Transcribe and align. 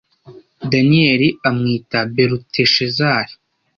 Daniyeli 0.71 1.27
amwita 1.49 1.99
Beluteshazari 2.13 3.33